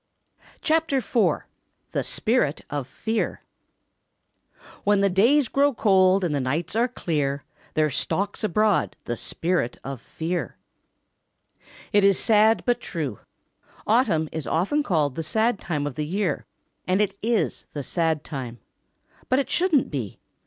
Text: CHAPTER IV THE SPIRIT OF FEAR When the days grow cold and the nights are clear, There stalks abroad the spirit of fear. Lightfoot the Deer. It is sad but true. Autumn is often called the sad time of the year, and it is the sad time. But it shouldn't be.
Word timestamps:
CHAPTER 0.63 0.97
IV 0.97 1.43
THE 1.91 2.01
SPIRIT 2.01 2.61
OF 2.71 2.87
FEAR 2.87 3.43
When 4.83 5.01
the 5.01 5.11
days 5.11 5.47
grow 5.47 5.75
cold 5.75 6.23
and 6.23 6.33
the 6.33 6.39
nights 6.39 6.75
are 6.75 6.87
clear, 6.87 7.43
There 7.75 7.91
stalks 7.91 8.43
abroad 8.43 8.95
the 9.03 9.15
spirit 9.15 9.77
of 9.83 10.01
fear. 10.01 10.57
Lightfoot 10.57 11.53
the 11.53 11.61
Deer. 11.61 11.69
It 11.93 12.03
is 12.03 12.19
sad 12.19 12.63
but 12.65 12.81
true. 12.81 13.19
Autumn 13.85 14.27
is 14.31 14.47
often 14.47 14.81
called 14.81 15.13
the 15.13 15.21
sad 15.21 15.59
time 15.59 15.85
of 15.85 15.93
the 15.93 16.07
year, 16.07 16.47
and 16.87 16.99
it 16.99 17.13
is 17.21 17.67
the 17.73 17.83
sad 17.83 18.23
time. 18.23 18.57
But 19.29 19.37
it 19.37 19.51
shouldn't 19.51 19.91
be. 19.91 20.17